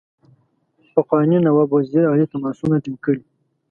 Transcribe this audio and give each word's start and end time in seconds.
پخواني 0.93 1.37
نواب 1.45 1.69
وزیر 1.77 2.03
علي 2.11 2.25
تماسونه 2.33 2.75
ټینګ 2.83 2.97
کړي. 3.05 3.21